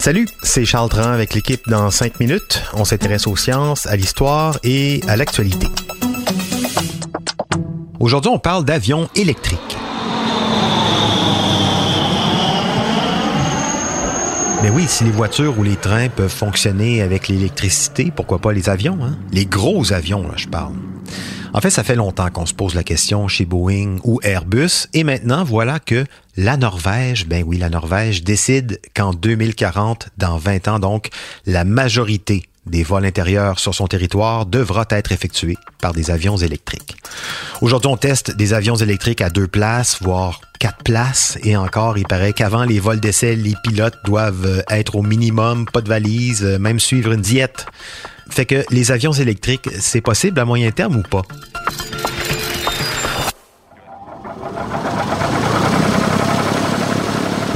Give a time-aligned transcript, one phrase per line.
[0.00, 2.64] Salut, c'est Charles Tran avec l'équipe dans 5 minutes.
[2.74, 5.68] On s'intéresse aux sciences, à l'histoire et à l'actualité.
[8.00, 9.76] Aujourd'hui, on parle d'avions électriques.
[14.64, 18.68] Mais oui, si les voitures ou les trains peuvent fonctionner avec l'électricité, pourquoi pas les
[18.68, 18.98] avions?
[19.00, 19.16] Hein?
[19.30, 20.74] Les gros avions, là, je parle.
[21.52, 25.04] En fait, ça fait longtemps qu'on se pose la question chez Boeing ou Airbus, et
[25.04, 26.04] maintenant, voilà que
[26.36, 31.08] la Norvège, ben oui, la Norvège décide qu'en 2040, dans 20 ans donc,
[31.46, 36.96] la majorité des vols intérieurs sur son territoire devra être effectués par des avions électriques.
[37.60, 42.06] Aujourd'hui, on teste des avions électriques à deux places, voire quatre places, et encore, il
[42.06, 46.80] paraît qu'avant les vols d'essai, les pilotes doivent être au minimum, pas de valise, même
[46.80, 47.66] suivre une diète.
[48.28, 51.22] Fait que les avions électriques, c'est possible à moyen terme ou pas?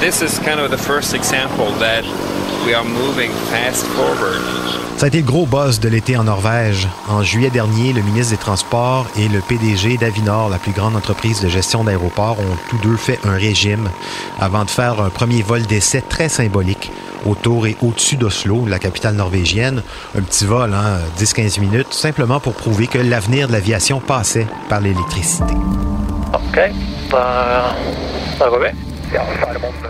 [0.00, 2.02] This is kind of the first example that
[2.66, 4.42] we are moving fast forward.
[4.96, 6.86] Ça a été le gros buzz de l'été en Norvège.
[7.08, 11.40] En juillet dernier, le ministre des Transports et le PDG d'Avinor, la plus grande entreprise
[11.40, 13.90] de gestion d'aéroports, ont tous deux fait un régime
[14.38, 16.92] avant de faire un premier vol d'essai très symbolique
[17.26, 19.82] autour et au-dessus d'Oslo, la capitale norvégienne.
[20.16, 24.80] Un petit vol, hein, 10-15 minutes, simplement pour prouver que l'avenir de l'aviation passait par
[24.80, 25.54] l'électricité.
[26.32, 26.60] OK.
[27.10, 27.74] Bah,
[28.38, 28.72] ça va bien.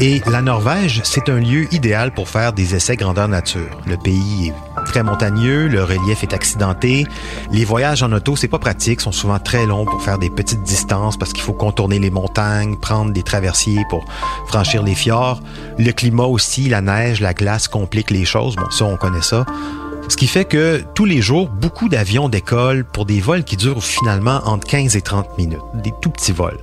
[0.00, 3.68] Et la Norvège, c'est un lieu idéal pour faire des essais grandeur nature.
[3.86, 7.06] Le pays est très montagneux, le relief est accidenté.
[7.52, 10.62] Les voyages en auto, c'est pas pratique, sont souvent très longs pour faire des petites
[10.62, 14.04] distances parce qu'il faut contourner les montagnes, prendre des traversiers pour
[14.46, 15.40] franchir les fjords.
[15.78, 18.56] Le climat aussi, la neige, la glace compliquent les choses.
[18.56, 19.44] Bon, ça, on connaît ça.
[20.08, 23.84] Ce qui fait que tous les jours, beaucoup d'avions décollent pour des vols qui durent
[23.84, 26.58] finalement entre 15 et 30 minutes, des tout petits vols.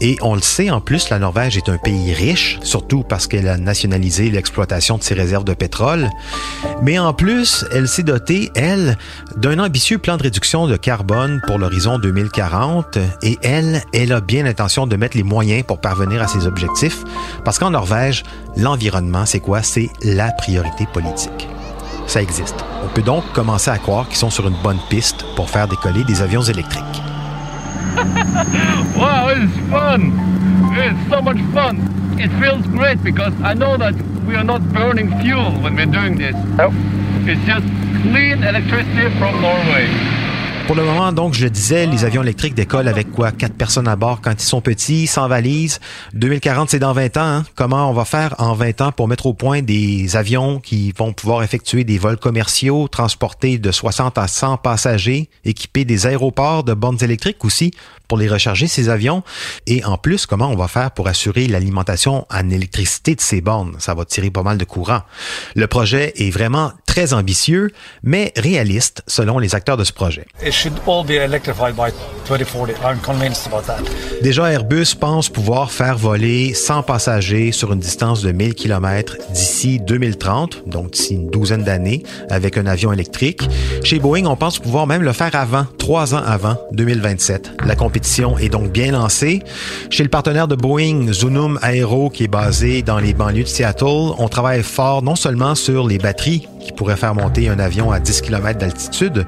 [0.00, 3.48] Et on le sait, en plus, la Norvège est un pays riche, surtout parce qu'elle
[3.48, 6.10] a nationalisé l'exploitation de ses réserves de pétrole.
[6.82, 8.98] Mais en plus, elle s'est dotée, elle,
[9.36, 12.98] d'un ambitieux plan de réduction de carbone pour l'horizon 2040.
[13.22, 17.02] Et elle, elle a bien l'intention de mettre les moyens pour parvenir à ses objectifs.
[17.46, 18.24] Parce qu'en Norvège,
[18.58, 19.62] l'environnement, c'est quoi?
[19.62, 21.48] C'est la priorité politique
[22.06, 22.64] ça existe.
[22.84, 26.04] On peut donc commencer à croire qu'ils sont sur une bonne piste pour faire décoller
[26.04, 27.02] des avions électriques.
[28.96, 30.12] wow, it's fun!
[30.76, 31.76] It's so much fun!
[32.18, 33.94] It feels great because I know that
[34.26, 36.34] we are not burning fuel when we're doing this.
[36.56, 36.72] Nope.
[37.26, 37.66] It's just
[38.02, 39.88] clean electricity from Norway.
[40.66, 43.32] Pour le moment, donc, je disais, les avions électriques décollent avec quoi?
[43.32, 45.78] Quatre personnes à bord quand ils sont petits, sans valise.
[46.14, 47.20] 2040, c'est dans 20 ans.
[47.20, 47.44] Hein?
[47.54, 51.12] Comment on va faire en 20 ans pour mettre au point des avions qui vont
[51.12, 56.72] pouvoir effectuer des vols commerciaux, transporter de 60 à 100 passagers, équiper des aéroports de
[56.72, 57.72] bornes électriques aussi
[58.08, 59.22] pour les recharger, ces avions?
[59.66, 63.76] Et en plus, comment on va faire pour assurer l'alimentation en électricité de ces bornes?
[63.80, 65.02] Ça va tirer pas mal de courant.
[65.56, 67.72] Le projet est vraiment très ambitieux,
[68.04, 70.26] mais réaliste selon les acteurs de ce projet.
[74.22, 79.80] Déjà, Airbus pense pouvoir faire voler 100 passagers sur une distance de 1000 km d'ici
[79.80, 83.42] 2030, donc d'ici une douzaine d'années, avec un avion électrique.
[83.82, 87.54] Chez Boeing, on pense pouvoir même le faire avant, trois ans avant, 2027.
[87.66, 89.42] La compétition est donc bien lancée.
[89.90, 94.14] Chez le partenaire de Boeing, Zunum Aero, qui est basé dans les banlieues de Seattle,
[94.16, 98.00] on travaille fort non seulement sur les batteries qui pourraient faire monter un avion à
[98.00, 99.26] 10 km d'altitude,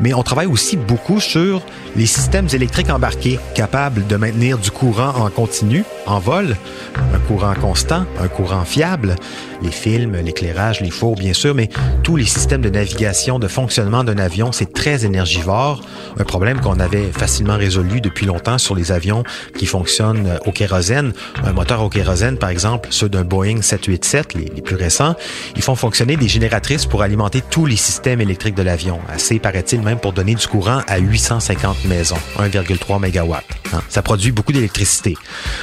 [0.00, 1.62] mais on travaille aussi beaucoup sur
[1.94, 6.56] les systèmes électriques embarqués capables de maintenir du courant en continu, en vol,
[6.96, 9.16] un courant constant, un courant fiable,
[9.62, 11.68] les films, l'éclairage, les fours bien sûr, mais
[12.02, 15.82] tous les systèmes de navigation, de fonctionnement d'un avion, c'est très énergivore,
[16.18, 19.22] un problème qu'on avait facilement résolu depuis longtemps sur les avions
[19.58, 21.12] qui fonctionnent au kérosène.
[21.44, 25.14] Un moteur au kérosène, par exemple, ceux d'un Boeing 787, les, les plus récents,
[25.56, 29.82] ils font fonctionner des génératrices pour alimenter tous les systèmes électriques de l'avion, assez paraît-il
[29.82, 33.34] même pour donner du courant à 850 maisons, 1,3 MW.
[33.72, 33.82] Hein.
[33.88, 35.16] Ça produit beaucoup d'électricité.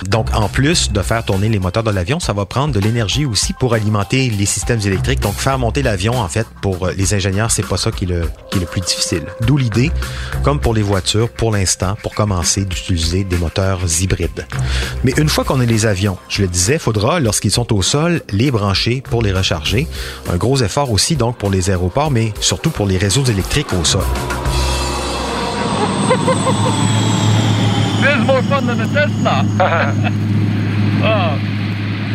[0.05, 3.25] Donc, en plus de faire tourner les moteurs de l'avion, ça va prendre de l'énergie
[3.25, 5.21] aussi pour alimenter les systèmes électriques.
[5.21, 8.29] Donc, faire monter l'avion, en fait, pour les ingénieurs, c'est pas ça qui est le,
[8.51, 9.23] qui est le plus difficile.
[9.41, 9.91] D'où l'idée,
[10.43, 14.45] comme pour les voitures, pour l'instant, pour commencer d'utiliser des moteurs hybrides.
[15.05, 18.21] Mais une fois qu'on a les avions, je le disais, faudra, lorsqu'ils sont au sol,
[18.29, 19.87] les brancher pour les recharger.
[20.29, 23.83] Un gros effort aussi, donc, pour les aéroports, mais surtout pour les réseaux électriques au
[23.83, 24.03] sol.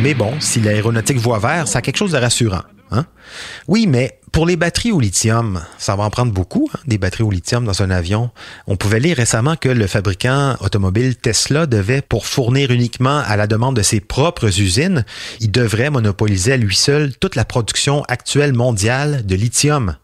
[0.03, 2.63] Mais bon, si l'aéronautique voit vert, ça a quelque chose de rassurant.
[2.91, 3.05] Hein?
[3.69, 7.23] Oui, mais Pour les batteries au lithium, ça va en prendre beaucoup, hein, des batteries
[7.23, 8.31] au lithium dans un avion.
[8.67, 13.47] On pouvait lire récemment que le fabricant automobile Tesla devait, pour fournir uniquement à la
[13.47, 15.05] demande de ses propres usines,
[15.41, 19.97] il devrait monopoliser à lui seul toute la production actuelle mondiale de lithium.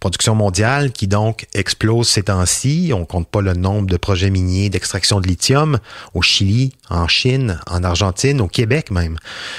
[0.00, 2.90] Production mondiale qui donc explose ces temps-ci.
[2.92, 5.78] On compte pas le nombre de projets miniers d'extraction de lithium
[6.14, 9.18] au Chili, en Chine, en Argentine, au Québec même.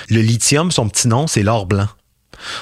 [0.09, 1.88] Le lithium, son petit nom, c'est l'or blanc.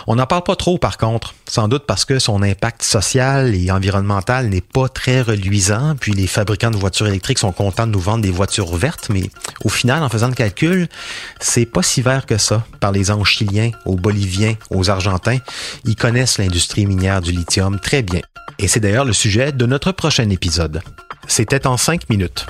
[0.08, 3.72] On n'en parle pas trop par contre, sans doute parce que son impact social et
[3.72, 8.00] environnemental n'est pas très reluisant, puis les fabricants de voitures électriques sont contents de nous
[8.00, 9.30] vendre des voitures vertes, mais
[9.64, 10.88] au final, en faisant le calcul,
[11.40, 12.66] c'est pas si vert que ça.
[12.80, 15.40] Par les aux chiliens, aux boliviens, aux argentins,
[15.86, 18.22] ils connaissent l'industrie minière du lithium très bien.
[18.60, 20.82] Et c'est d'ailleurs le sujet de notre prochain épisode.
[21.28, 22.46] C'était en cinq minutes.